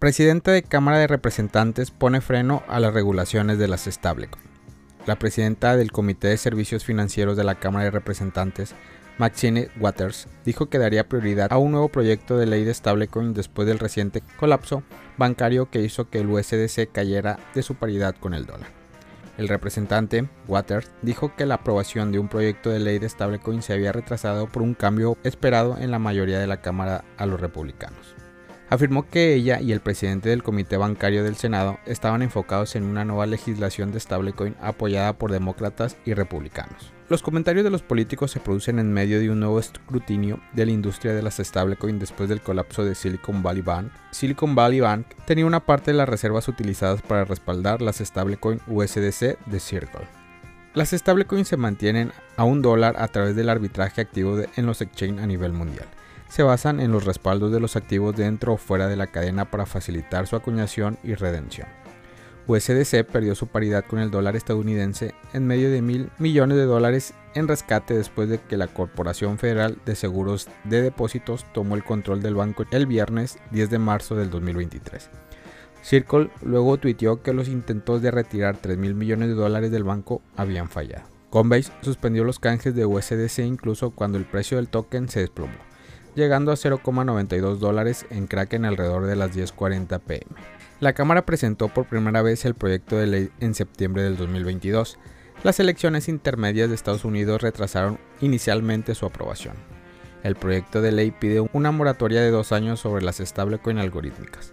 Presidenta 0.00 0.52
de 0.52 0.62
Cámara 0.62 0.96
de 0.96 1.06
Representantes 1.06 1.90
pone 1.90 2.22
freno 2.22 2.62
a 2.68 2.80
las 2.80 2.94
regulaciones 2.94 3.58
de 3.58 3.68
las 3.68 3.84
stablecoin. 3.84 4.42
La 5.04 5.18
presidenta 5.18 5.76
del 5.76 5.92
Comité 5.92 6.28
de 6.28 6.38
Servicios 6.38 6.86
Financieros 6.86 7.36
de 7.36 7.44
la 7.44 7.56
Cámara 7.56 7.84
de 7.84 7.90
Representantes, 7.90 8.74
Maxine 9.18 9.68
Waters, 9.78 10.26
dijo 10.42 10.70
que 10.70 10.78
daría 10.78 11.06
prioridad 11.06 11.52
a 11.52 11.58
un 11.58 11.72
nuevo 11.72 11.90
proyecto 11.90 12.38
de 12.38 12.46
ley 12.46 12.64
de 12.64 12.72
stablecoin 12.72 13.34
después 13.34 13.68
del 13.68 13.78
reciente 13.78 14.22
colapso 14.38 14.82
bancario 15.18 15.68
que 15.70 15.82
hizo 15.82 16.08
que 16.08 16.20
el 16.20 16.30
USDC 16.30 16.90
cayera 16.90 17.38
de 17.54 17.62
su 17.62 17.74
paridad 17.74 18.16
con 18.18 18.32
el 18.32 18.46
dólar. 18.46 18.70
El 19.36 19.48
representante, 19.48 20.30
Waters, 20.48 20.90
dijo 21.02 21.36
que 21.36 21.44
la 21.44 21.56
aprobación 21.56 22.10
de 22.10 22.18
un 22.18 22.28
proyecto 22.28 22.70
de 22.70 22.78
ley 22.78 22.98
de 22.98 23.10
stablecoin 23.10 23.60
se 23.60 23.74
había 23.74 23.92
retrasado 23.92 24.46
por 24.46 24.62
un 24.62 24.72
cambio 24.72 25.18
esperado 25.24 25.76
en 25.76 25.90
la 25.90 25.98
mayoría 25.98 26.38
de 26.38 26.46
la 26.46 26.62
Cámara 26.62 27.04
a 27.18 27.26
los 27.26 27.38
republicanos 27.38 28.14
afirmó 28.70 29.08
que 29.08 29.34
ella 29.34 29.60
y 29.60 29.72
el 29.72 29.80
presidente 29.80 30.28
del 30.28 30.44
Comité 30.44 30.76
Bancario 30.76 31.24
del 31.24 31.34
Senado 31.34 31.78
estaban 31.86 32.22
enfocados 32.22 32.76
en 32.76 32.84
una 32.84 33.04
nueva 33.04 33.26
legislación 33.26 33.90
de 33.90 33.98
stablecoin 33.98 34.54
apoyada 34.62 35.12
por 35.12 35.32
demócratas 35.32 35.96
y 36.06 36.14
republicanos. 36.14 36.92
Los 37.08 37.22
comentarios 37.22 37.64
de 37.64 37.70
los 37.70 37.82
políticos 37.82 38.30
se 38.30 38.38
producen 38.38 38.78
en 38.78 38.92
medio 38.92 39.18
de 39.18 39.28
un 39.28 39.40
nuevo 39.40 39.58
escrutinio 39.58 40.38
de 40.52 40.66
la 40.66 40.72
industria 40.72 41.12
de 41.12 41.22
las 41.22 41.38
stablecoin 41.38 41.98
después 41.98 42.28
del 42.28 42.40
colapso 42.40 42.84
de 42.84 42.94
Silicon 42.94 43.42
Valley 43.42 43.62
Bank. 43.62 43.90
Silicon 44.12 44.54
Valley 44.54 44.78
Bank 44.78 45.06
tenía 45.26 45.46
una 45.46 45.66
parte 45.66 45.90
de 45.90 45.96
las 45.96 46.08
reservas 46.08 46.46
utilizadas 46.46 47.02
para 47.02 47.24
respaldar 47.24 47.82
las 47.82 47.98
stablecoin 47.98 48.60
USDC 48.68 49.44
de 49.46 49.58
Circle. 49.58 50.06
Las 50.74 50.90
stablecoins 50.90 51.48
se 51.48 51.56
mantienen 51.56 52.12
a 52.36 52.44
un 52.44 52.62
dólar 52.62 52.94
a 52.96 53.08
través 53.08 53.34
del 53.34 53.48
arbitraje 53.48 54.00
activo 54.00 54.38
en 54.54 54.66
los 54.66 54.80
exchanges 54.80 55.24
a 55.24 55.26
nivel 55.26 55.52
mundial 55.52 55.88
se 56.30 56.44
basan 56.44 56.80
en 56.80 56.92
los 56.92 57.04
respaldos 57.04 57.52
de 57.52 57.60
los 57.60 57.76
activos 57.76 58.16
dentro 58.16 58.54
o 58.54 58.56
fuera 58.56 58.86
de 58.86 58.96
la 58.96 59.08
cadena 59.08 59.50
para 59.50 59.66
facilitar 59.66 60.26
su 60.26 60.36
acuñación 60.36 60.96
y 61.02 61.14
redención. 61.14 61.66
USDC 62.46 63.04
perdió 63.04 63.34
su 63.34 63.48
paridad 63.48 63.84
con 63.84 63.98
el 63.98 64.10
dólar 64.10 64.36
estadounidense 64.36 65.14
en 65.32 65.46
medio 65.46 65.70
de 65.70 65.82
mil 65.82 66.10
millones 66.18 66.56
de 66.56 66.64
dólares 66.64 67.14
en 67.34 67.46
rescate 67.46 67.94
después 67.94 68.28
de 68.28 68.40
que 68.40 68.56
la 68.56 68.68
Corporación 68.68 69.38
Federal 69.38 69.78
de 69.84 69.94
Seguros 69.94 70.48
de 70.64 70.82
Depósitos 70.82 71.44
tomó 71.52 71.74
el 71.74 71.84
control 71.84 72.22
del 72.22 72.34
banco 72.34 72.64
el 72.70 72.86
viernes 72.86 73.38
10 73.50 73.70
de 73.70 73.78
marzo 73.78 74.16
del 74.16 74.30
2023. 74.30 75.10
Circle 75.82 76.30
luego 76.42 76.76
tuiteó 76.76 77.22
que 77.22 77.32
los 77.32 77.48
intentos 77.48 78.02
de 78.02 78.10
retirar 78.10 78.56
3 78.56 78.78
mil 78.78 78.94
millones 78.94 79.28
de 79.28 79.34
dólares 79.34 79.70
del 79.70 79.84
banco 79.84 80.22
habían 80.36 80.68
fallado. 80.68 81.04
Coinbase 81.30 81.72
suspendió 81.82 82.24
los 82.24 82.38
canjes 82.38 82.74
de 82.74 82.86
USDC 82.86 83.40
incluso 83.40 83.90
cuando 83.90 84.18
el 84.18 84.24
precio 84.24 84.56
del 84.56 84.68
token 84.68 85.08
se 85.08 85.20
desplomó 85.20 85.69
llegando 86.14 86.52
a 86.52 86.56
0,92 86.56 87.56
dólares 87.56 88.06
en 88.10 88.26
Kraken 88.26 88.64
alrededor 88.64 89.06
de 89.06 89.16
las 89.16 89.36
10.40 89.36 90.00
pm. 90.00 90.26
La 90.80 90.92
Cámara 90.92 91.26
presentó 91.26 91.68
por 91.68 91.86
primera 91.86 92.22
vez 92.22 92.44
el 92.44 92.54
proyecto 92.54 92.96
de 92.96 93.06
ley 93.06 93.30
en 93.40 93.54
septiembre 93.54 94.02
del 94.02 94.16
2022. 94.16 94.98
Las 95.42 95.60
elecciones 95.60 96.08
intermedias 96.08 96.68
de 96.68 96.74
Estados 96.74 97.04
Unidos 97.04 97.42
retrasaron 97.42 97.98
inicialmente 98.20 98.94
su 98.94 99.06
aprobación. 99.06 99.54
El 100.22 100.36
proyecto 100.36 100.82
de 100.82 100.92
ley 100.92 101.10
pide 101.10 101.46
una 101.52 101.70
moratoria 101.70 102.20
de 102.20 102.30
dos 102.30 102.52
años 102.52 102.80
sobre 102.80 103.04
las 103.04 103.18
stablecoin 103.18 103.78
algorítmicas. 103.78 104.52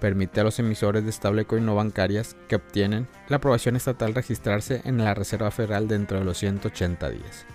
Permite 0.00 0.40
a 0.40 0.44
los 0.44 0.58
emisores 0.60 1.04
de 1.04 1.10
stablecoin 1.10 1.66
no 1.66 1.74
bancarias 1.74 2.36
que 2.46 2.56
obtienen 2.56 3.08
la 3.28 3.36
aprobación 3.36 3.74
estatal 3.74 4.14
registrarse 4.14 4.82
en 4.84 4.98
la 4.98 5.14
Reserva 5.14 5.50
Federal 5.50 5.88
dentro 5.88 6.18
de 6.18 6.24
los 6.24 6.38
180 6.38 7.10
días. 7.10 7.46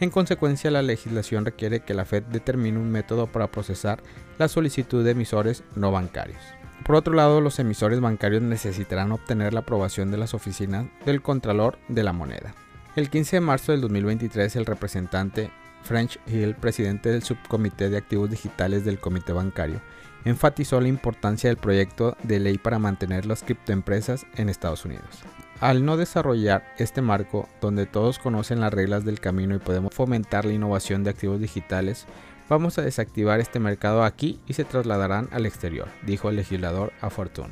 En 0.00 0.08
consecuencia, 0.08 0.70
la 0.70 0.80
legislación 0.80 1.44
requiere 1.44 1.80
que 1.80 1.92
la 1.92 2.06
Fed 2.06 2.22
determine 2.22 2.78
un 2.78 2.90
método 2.90 3.26
para 3.26 3.48
procesar 3.48 4.02
la 4.38 4.48
solicitud 4.48 5.04
de 5.04 5.10
emisores 5.10 5.62
no 5.74 5.92
bancarios. 5.92 6.40
Por 6.86 6.96
otro 6.96 7.12
lado, 7.12 7.42
los 7.42 7.58
emisores 7.58 8.00
bancarios 8.00 8.40
necesitarán 8.40 9.12
obtener 9.12 9.52
la 9.52 9.60
aprobación 9.60 10.10
de 10.10 10.16
las 10.16 10.32
oficinas 10.32 10.86
del 11.04 11.20
Contralor 11.20 11.78
de 11.88 12.02
la 12.02 12.14
Moneda. 12.14 12.54
El 12.96 13.10
15 13.10 13.36
de 13.36 13.40
marzo 13.40 13.72
del 13.72 13.82
2023, 13.82 14.56
el 14.56 14.64
representante 14.64 15.50
French 15.82 16.18
Hill, 16.26 16.54
presidente 16.54 17.10
del 17.10 17.22
Subcomité 17.22 17.90
de 17.90 17.98
Activos 17.98 18.30
Digitales 18.30 18.86
del 18.86 18.98
Comité 18.98 19.34
Bancario, 19.34 19.82
enfatizó 20.24 20.80
la 20.80 20.88
importancia 20.88 21.50
del 21.50 21.58
proyecto 21.58 22.16
de 22.22 22.40
ley 22.40 22.56
para 22.56 22.78
mantener 22.78 23.26
las 23.26 23.42
criptoempresas 23.42 24.26
en 24.36 24.48
Estados 24.48 24.86
Unidos. 24.86 25.22
Al 25.60 25.84
no 25.84 25.98
desarrollar 25.98 26.64
este 26.78 27.02
marco 27.02 27.46
donde 27.60 27.84
todos 27.84 28.18
conocen 28.18 28.60
las 28.60 28.72
reglas 28.72 29.04
del 29.04 29.20
camino 29.20 29.54
y 29.54 29.58
podemos 29.58 29.92
fomentar 29.92 30.46
la 30.46 30.54
innovación 30.54 31.04
de 31.04 31.10
activos 31.10 31.38
digitales, 31.38 32.06
vamos 32.48 32.78
a 32.78 32.82
desactivar 32.82 33.40
este 33.40 33.60
mercado 33.60 34.02
aquí 34.02 34.40
y 34.46 34.54
se 34.54 34.64
trasladarán 34.64 35.28
al 35.32 35.44
exterior, 35.44 35.88
dijo 36.06 36.30
el 36.30 36.36
legislador 36.36 36.94
a 37.02 37.10
Fortune. 37.10 37.50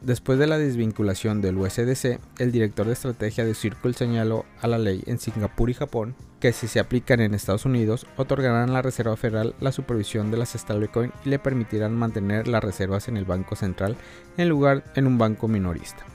Después 0.00 0.38
de 0.38 0.46
la 0.46 0.56
desvinculación 0.56 1.40
del 1.40 1.58
USDC, 1.58 2.20
el 2.38 2.52
director 2.52 2.86
de 2.86 2.92
estrategia 2.92 3.44
de 3.44 3.56
Circle 3.56 3.92
señaló 3.92 4.44
a 4.60 4.68
la 4.68 4.78
ley 4.78 5.02
en 5.06 5.18
Singapur 5.18 5.68
y 5.68 5.74
Japón 5.74 6.14
que 6.38 6.52
si 6.52 6.68
se 6.68 6.78
aplican 6.78 7.18
en 7.18 7.34
Estados 7.34 7.64
Unidos, 7.64 8.06
otorgarán 8.16 8.70
a 8.70 8.72
la 8.74 8.82
Reserva 8.82 9.16
Federal 9.16 9.56
la 9.58 9.72
supervisión 9.72 10.30
de 10.30 10.36
las 10.36 10.52
stablecoin 10.52 11.10
y 11.24 11.30
le 11.30 11.40
permitirán 11.40 11.96
mantener 11.96 12.46
las 12.46 12.62
reservas 12.62 13.08
en 13.08 13.16
el 13.16 13.24
Banco 13.24 13.56
Central 13.56 13.96
en 14.36 14.48
lugar 14.48 14.84
en 14.94 15.08
un 15.08 15.18
banco 15.18 15.48
minorista. 15.48 16.06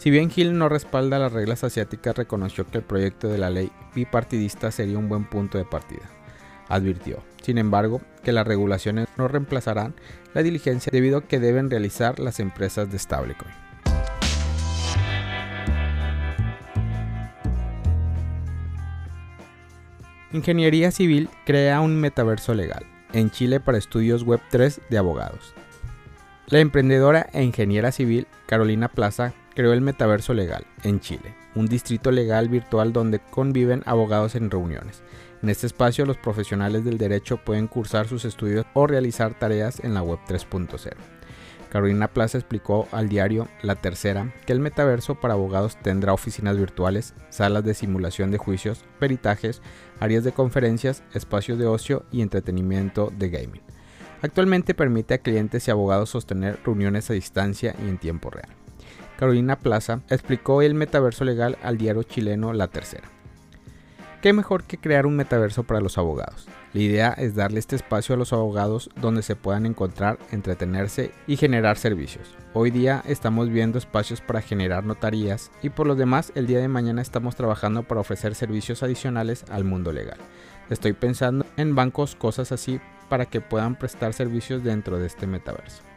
Si 0.00 0.10
bien 0.10 0.32
Hill 0.34 0.56
no 0.56 0.70
respalda 0.70 1.18
las 1.18 1.30
reglas 1.30 1.62
asiáticas, 1.62 2.16
reconoció 2.16 2.66
que 2.66 2.78
el 2.78 2.84
proyecto 2.84 3.28
de 3.28 3.36
la 3.36 3.50
ley 3.50 3.70
bipartidista 3.94 4.70
sería 4.70 4.96
un 4.96 5.10
buen 5.10 5.26
punto 5.26 5.58
de 5.58 5.66
partida. 5.66 6.08
Advirtió, 6.70 7.22
sin 7.42 7.58
embargo, 7.58 8.00
que 8.24 8.32
las 8.32 8.46
regulaciones 8.46 9.08
no 9.18 9.28
reemplazarán 9.28 9.94
la 10.32 10.42
diligencia 10.42 10.88
debido 10.90 11.18
a 11.18 11.24
que 11.24 11.38
deben 11.38 11.68
realizar 11.68 12.18
las 12.18 12.40
empresas 12.40 12.90
de 12.90 12.98
stablecoin. 12.98 13.52
Ingeniería 20.32 20.92
Civil 20.92 21.28
crea 21.44 21.82
un 21.82 22.00
metaverso 22.00 22.54
legal 22.54 22.86
en 23.12 23.30
Chile 23.30 23.60
para 23.60 23.76
estudios 23.76 24.22
Web 24.22 24.40
3 24.48 24.80
de 24.88 24.96
abogados. 24.96 25.54
La 26.46 26.60
emprendedora 26.60 27.28
e 27.34 27.44
ingeniera 27.44 27.92
civil 27.92 28.26
Carolina 28.46 28.88
Plaza 28.88 29.34
creó 29.54 29.72
el 29.72 29.80
Metaverso 29.80 30.34
Legal 30.34 30.66
en 30.82 31.00
Chile, 31.00 31.34
un 31.54 31.66
distrito 31.66 32.10
legal 32.10 32.48
virtual 32.48 32.92
donde 32.92 33.18
conviven 33.18 33.82
abogados 33.86 34.34
en 34.34 34.50
reuniones. 34.50 35.02
En 35.42 35.48
este 35.48 35.66
espacio 35.66 36.06
los 36.06 36.16
profesionales 36.16 36.84
del 36.84 36.98
derecho 36.98 37.38
pueden 37.38 37.66
cursar 37.66 38.08
sus 38.08 38.24
estudios 38.24 38.66
o 38.74 38.86
realizar 38.86 39.38
tareas 39.38 39.80
en 39.80 39.94
la 39.94 40.02
web 40.02 40.18
3.0. 40.28 40.92
Carolina 41.70 42.08
Plaza 42.08 42.36
explicó 42.36 42.88
al 42.90 43.08
diario 43.08 43.48
La 43.62 43.76
Tercera 43.76 44.34
que 44.44 44.52
el 44.52 44.60
metaverso 44.60 45.14
para 45.14 45.34
abogados 45.34 45.76
tendrá 45.76 46.12
oficinas 46.12 46.58
virtuales, 46.58 47.14
salas 47.30 47.64
de 47.64 47.74
simulación 47.74 48.30
de 48.32 48.38
juicios, 48.38 48.84
peritajes, 48.98 49.62
áreas 50.00 50.24
de 50.24 50.32
conferencias, 50.32 51.04
espacios 51.14 51.58
de 51.58 51.66
ocio 51.66 52.04
y 52.10 52.22
entretenimiento 52.22 53.12
de 53.16 53.30
gaming. 53.30 53.62
Actualmente 54.20 54.74
permite 54.74 55.14
a 55.14 55.18
clientes 55.18 55.66
y 55.66 55.70
abogados 55.70 56.10
sostener 56.10 56.58
reuniones 56.64 57.08
a 57.08 57.14
distancia 57.14 57.74
y 57.82 57.88
en 57.88 57.98
tiempo 57.98 58.30
real. 58.30 58.59
Carolina 59.20 59.56
Plaza, 59.56 60.00
explicó 60.08 60.62
el 60.62 60.72
metaverso 60.72 61.26
legal 61.26 61.58
al 61.62 61.76
diario 61.76 62.04
chileno 62.04 62.54
La 62.54 62.68
Tercera. 62.68 63.06
¿Qué 64.22 64.32
mejor 64.32 64.64
que 64.64 64.78
crear 64.78 65.04
un 65.04 65.14
metaverso 65.14 65.64
para 65.64 65.82
los 65.82 65.98
abogados? 65.98 66.48
La 66.72 66.80
idea 66.80 67.10
es 67.10 67.34
darle 67.34 67.58
este 67.58 67.76
espacio 67.76 68.14
a 68.14 68.18
los 68.18 68.32
abogados 68.32 68.88
donde 68.98 69.20
se 69.20 69.36
puedan 69.36 69.66
encontrar, 69.66 70.18
entretenerse 70.30 71.10
y 71.26 71.36
generar 71.36 71.76
servicios. 71.76 72.34
Hoy 72.54 72.70
día 72.70 73.02
estamos 73.06 73.50
viendo 73.50 73.76
espacios 73.76 74.22
para 74.22 74.40
generar 74.40 74.84
notarías 74.84 75.50
y 75.62 75.68
por 75.68 75.86
lo 75.86 75.96
demás 75.96 76.32
el 76.34 76.46
día 76.46 76.60
de 76.60 76.68
mañana 76.68 77.02
estamos 77.02 77.36
trabajando 77.36 77.82
para 77.82 78.00
ofrecer 78.00 78.34
servicios 78.34 78.82
adicionales 78.82 79.44
al 79.50 79.64
mundo 79.64 79.92
legal. 79.92 80.18
Estoy 80.70 80.94
pensando 80.94 81.44
en 81.58 81.74
bancos, 81.74 82.14
cosas 82.14 82.52
así, 82.52 82.80
para 83.10 83.26
que 83.26 83.42
puedan 83.42 83.76
prestar 83.76 84.14
servicios 84.14 84.64
dentro 84.64 84.98
de 84.98 85.08
este 85.08 85.26
metaverso. 85.26 85.89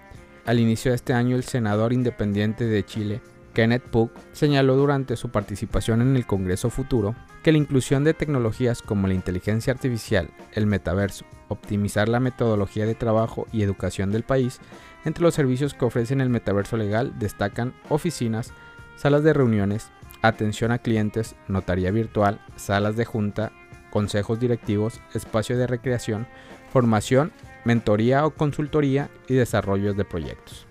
Al 0.46 0.60
inicio 0.60 0.92
de 0.92 0.96
este 0.96 1.14
año, 1.14 1.38
el 1.38 1.44
senador 1.44 1.94
independiente 1.94 2.66
de 2.66 2.84
Chile, 2.84 3.22
Kenneth 3.54 3.84
Puck, 3.84 4.12
señaló 4.34 4.76
durante 4.76 5.16
su 5.16 5.30
participación 5.30 6.02
en 6.02 6.18
el 6.18 6.26
Congreso 6.26 6.70
Futuro 6.70 7.16
que 7.44 7.54
la 7.54 7.60
inclusión 7.60 8.04
de 8.04 8.14
tecnologías 8.14 8.82
como 8.82 9.08
la 9.08 9.14
inteligencia 9.14 9.72
artificial, 9.72 10.32
el 10.52 10.66
metaverso, 10.66 11.26
optimizar 11.48 12.10
la 12.10 12.20
metodología 12.20 12.86
de 12.86 12.96
trabajo 12.96 13.48
y 13.54 13.62
educación 13.62 14.12
del 14.12 14.24
país, 14.24 14.60
entre 15.06 15.24
los 15.24 15.34
servicios 15.34 15.74
que 15.74 15.86
ofrecen 15.86 16.20
el 16.20 16.30
metaverso 16.30 16.76
legal 16.76 17.14
destacan 17.20 17.74
oficinas, 17.88 18.52
salas 18.98 19.24
de 19.24 19.32
reuniones, 19.32 19.92
atención 20.22 20.72
a 20.72 20.80
clientes, 20.80 21.36
notaría 21.48 21.92
virtual, 21.92 22.42
salas 22.58 22.98
de 22.98 23.06
junta, 23.06 23.54
consejos 23.92 24.42
directivos, 24.42 25.00
espacio 25.14 25.58
de 25.58 25.68
recreación, 25.68 26.28
formación 26.72 27.32
mentoría 27.66 28.26
o 28.26 28.32
consultoría 28.32 29.10
y 29.28 29.36
desarrollos 29.36 29.96
de 29.98 30.06
proyectos. 30.06 30.68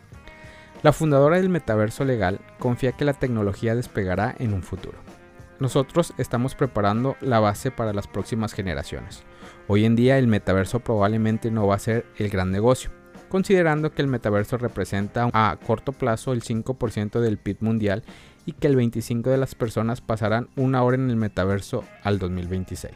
La 0.83 0.93
fundadora 0.93 1.37
del 1.37 1.49
metaverso 1.49 2.05
legal 2.05 2.41
confía 2.59 2.93
que 2.93 3.05
la 3.05 3.15
tecnología 3.15 3.77
despegará 3.77 4.35
en 4.39 4.53
un 4.53 4.63
futuro. 4.63 4.99
Nosotros 5.61 6.13
estamos 6.19 6.57
preparando 6.57 7.17
la 7.21 7.39
base 7.39 7.71
para 7.71 7.93
las 7.93 8.09
próximas 8.09 8.53
generaciones. 8.53 9.23
Hoy 9.69 9.85
en 9.85 9.95
día 9.95 10.19
el 10.19 10.27
metaverso 10.27 10.81
probablemente 10.81 11.53
no 11.53 11.69
va 11.69 11.77
a 11.77 11.79
ser 11.79 12.07
el 12.19 12.29
gran 12.31 12.51
negocio. 12.51 12.91
considerando 13.29 13.93
que 13.93 14.03
el 14.03 14.09
metaverso 14.09 14.59
representa 14.59 15.31
a 15.33 15.57
corto 15.67 15.93
plazo 15.93 16.35
el 16.35 16.43
5% 16.43 17.19
del 17.19 17.39
PIB 17.39 17.57
mundial 17.61 18.03
y 18.47 18.53
que 18.53 18.67
el 18.67 18.77
25% 18.77 19.23
de 19.23 19.37
las 19.37 19.55
personas 19.55 20.01
pasarán 20.01 20.49
una 20.57 20.83
hora 20.83 20.97
en 20.97 21.11
el 21.11 21.17
metaverso 21.17 21.85
al 22.03 22.19
2026. 22.19 22.93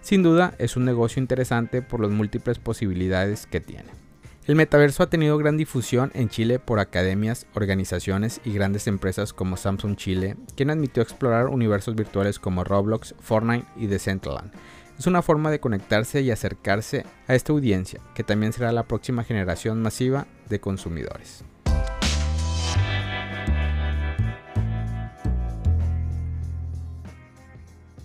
Sin 0.00 0.22
duda 0.22 0.54
es 0.58 0.76
un 0.76 0.84
negocio 0.84 1.20
interesante 1.20 1.82
por 1.82 2.00
las 2.00 2.10
múltiples 2.10 2.58
posibilidades 2.58 3.46
que 3.46 3.60
tiene. 3.60 4.04
El 4.46 4.56
metaverso 4.56 5.02
ha 5.02 5.08
tenido 5.08 5.38
gran 5.38 5.56
difusión 5.56 6.10
en 6.12 6.28
Chile 6.28 6.58
por 6.58 6.78
academias, 6.78 7.46
organizaciones 7.54 8.42
y 8.44 8.52
grandes 8.52 8.86
empresas 8.86 9.32
como 9.32 9.56
Samsung 9.56 9.96
Chile, 9.96 10.36
quien 10.54 10.68
admitió 10.68 11.02
explorar 11.02 11.46
universos 11.46 11.94
virtuales 11.94 12.38
como 12.38 12.62
Roblox, 12.62 13.14
Fortnite 13.20 13.66
y 13.76 13.86
Decentraland. 13.86 14.52
Es 14.98 15.06
una 15.06 15.22
forma 15.22 15.50
de 15.50 15.60
conectarse 15.60 16.20
y 16.20 16.30
acercarse 16.30 17.06
a 17.26 17.34
esta 17.34 17.52
audiencia, 17.52 18.00
que 18.14 18.22
también 18.22 18.52
será 18.52 18.70
la 18.70 18.82
próxima 18.82 19.24
generación 19.24 19.80
masiva 19.80 20.26
de 20.50 20.60
consumidores. 20.60 21.42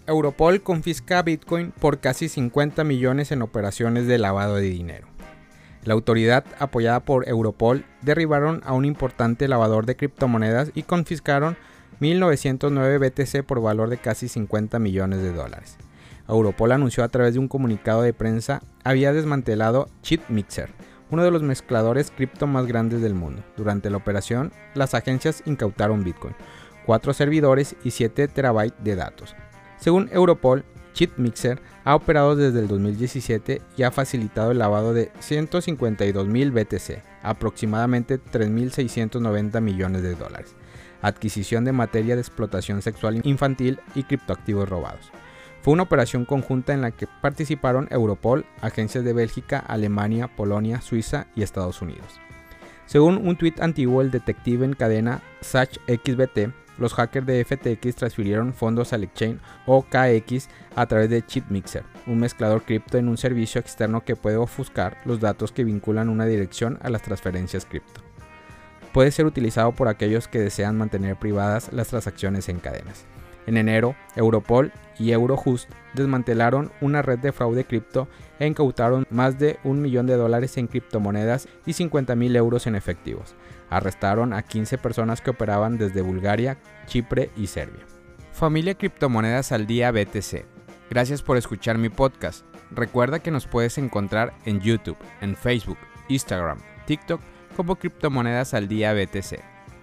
Europol 0.10 0.64
confisca 0.64 1.22
Bitcoin 1.22 1.72
por 1.72 2.00
casi 2.00 2.30
50 2.30 2.84
millones 2.84 3.32
en 3.32 3.44
operaciones 3.44 4.08
de 4.08 4.18
lavado 4.18 4.56
de 4.56 4.64
dinero. 4.64 5.08
La 5.84 5.94
autoridad, 5.94 6.46
apoyada 6.58 7.02
por 7.02 7.30
Europol, 7.30 7.86
derribaron 8.02 8.62
a 8.66 8.74
un 8.74 8.86
importante 8.86 9.48
lavador 9.48 9.86
de 9.86 9.96
criptomonedas 9.96 10.72
y 10.74 10.82
confiscaron 10.82 11.58
1909 12.00 12.98
BTC 12.98 13.44
por 13.46 13.62
valor 13.62 13.90
de 13.90 13.98
casi 13.98 14.28
50 14.28 14.80
millones 14.80 15.22
de 15.22 15.32
dólares. 15.32 15.78
Europol 16.28 16.72
anunció 16.72 17.04
a 17.04 17.10
través 17.10 17.36
de 17.36 17.40
un 17.40 17.48
comunicado 17.48 18.02
de 18.02 18.14
prensa 18.14 18.64
había 18.84 19.14
desmantelado 19.14 19.90
Chip 20.02 20.28
Mixer, 20.28 20.72
uno 21.12 21.24
de 21.24 21.30
los 21.30 21.44
mezcladores 21.44 22.10
cripto 22.10 22.48
más 22.48 22.66
grandes 22.66 23.02
del 23.02 23.14
mundo. 23.14 23.44
Durante 23.58 23.92
la 23.92 23.98
operación, 23.98 24.52
las 24.74 24.96
agencias 24.96 25.44
incautaron 25.46 26.04
Bitcoin, 26.04 26.36
4 26.88 27.14
servidores 27.14 27.76
y 27.84 27.92
7 27.92 28.28
terabytes 28.28 28.84
de 28.84 28.96
datos, 28.96 29.36
según 29.80 30.10
Europol, 30.12 30.66
Mixer 31.18 31.62
ha 31.86 31.96
operado 31.96 32.36
desde 32.36 32.60
el 32.60 32.68
2017 32.68 33.62
y 33.78 33.84
ha 33.84 33.92
facilitado 33.92 34.52
el 34.52 34.60
lavado 34.60 34.94
de 34.94 35.12
152.000 35.22 36.52
BTC, 36.52 37.04
aproximadamente 37.24 38.20
3.690 38.20 39.62
millones 39.62 40.04
de 40.04 40.16
dólares, 40.16 40.56
adquisición 41.02 41.64
de 41.64 41.72
materia 41.72 42.16
de 42.16 42.22
explotación 42.22 42.82
sexual 42.82 43.22
infantil 43.24 43.80
y 43.96 44.04
criptoactivos 44.04 44.68
robados. 44.68 45.12
Fue 45.62 45.74
una 45.74 45.84
operación 45.84 46.26
conjunta 46.26 46.74
en 46.74 46.82
la 46.82 46.92
que 46.92 47.08
participaron 47.22 47.88
Europol, 47.92 48.46
agencias 48.62 49.04
de 49.04 49.14
Bélgica, 49.14 49.60
Alemania, 49.60 50.28
Polonia, 50.28 50.82
Suiza 50.82 51.28
y 51.36 51.44
Estados 51.44 51.82
Unidos. 51.82 52.20
Según 52.86 53.28
un 53.28 53.36
tuit 53.36 53.60
antiguo, 53.62 54.02
el 54.02 54.10
detective 54.10 54.66
en 54.66 54.74
cadena 54.74 55.22
Sach 55.42 55.78
XBT 55.88 56.54
los 56.80 56.94
hackers 56.94 57.26
de 57.26 57.44
FTX 57.44 57.96
transfirieron 57.96 58.54
fondos 58.54 58.94
al 58.94 59.04
exchange 59.04 59.40
OKX 59.66 60.50
a 60.76 60.86
través 60.86 61.10
de 61.10 61.26
ChipMixer, 61.26 61.84
un 62.08 62.20
mezclador 62.20 62.64
cripto 62.64 62.98
en 62.98 63.10
un 63.10 63.18
servicio 63.18 63.60
externo 63.60 64.04
que 64.04 64.16
puede 64.16 64.38
ofuscar 64.38 64.98
los 65.06 65.20
datos 65.20 65.52
que 65.52 65.64
vinculan 65.64 66.10
una 66.10 66.26
dirección 66.26 66.80
a 66.82 66.90
las 66.90 67.02
transferencias 67.02 67.66
cripto. 67.66 68.02
Puede 68.94 69.12
ser 69.12 69.26
utilizado 69.26 69.72
por 69.72 69.88
aquellos 69.88 70.28
que 70.28 70.40
desean 70.40 70.78
mantener 70.78 71.16
privadas 71.16 71.72
las 71.72 71.90
transacciones 71.90 72.50
en 72.50 72.60
cadenas. 72.60 73.06
En 73.50 73.58
enero, 73.58 73.96
Europol 74.16 74.72
y 75.00 75.12
Eurojust 75.12 75.72
desmantelaron 75.96 76.72
una 76.82 77.02
red 77.02 77.18
de 77.18 77.32
fraude 77.32 77.66
cripto 77.66 78.08
e 78.38 78.46
incautaron 78.46 79.08
más 79.10 79.40
de 79.40 79.58
un 79.64 79.82
millón 79.82 80.06
de 80.06 80.18
dólares 80.18 80.56
en 80.58 80.68
criptomonedas 80.68 81.48
y 81.66 81.74
50 81.74 82.14
mil 82.14 82.36
euros 82.36 82.68
en 82.68 82.76
efectivos. 82.76 83.34
Arrestaron 83.72 84.34
a 84.34 84.44
15 84.44 84.78
personas 84.78 85.22
que 85.22 85.32
operaban 85.32 85.80
desde 85.80 86.04
Bulgaria, 86.04 86.60
Chipre 86.86 87.32
y 87.36 87.48
Serbia. 87.48 87.88
Familia 88.34 88.76
Criptomonedas 88.76 89.52
al 89.52 89.66
Día 89.66 89.92
BTC. 89.92 90.46
Gracias 90.92 91.24
por 91.24 91.36
escuchar 91.36 91.80
mi 91.80 91.90
podcast. 91.90 92.46
Recuerda 92.70 93.18
que 93.18 93.32
nos 93.32 93.48
puedes 93.48 93.80
encontrar 93.80 94.36
en 94.46 94.60
YouTube, 94.60 94.98
en 95.22 95.36
Facebook, 95.36 95.80
Instagram, 96.08 96.60
TikTok 96.86 97.20
como 97.56 97.78
Criptomonedas 97.78 98.54
al 98.54 98.68
Día 98.68 98.94
BTC. 98.94 99.59